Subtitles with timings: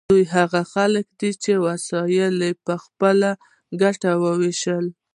[0.09, 3.29] دا هغه خلک دي چې وسایل یې په خپله
[3.81, 4.91] ګټه ویشلي.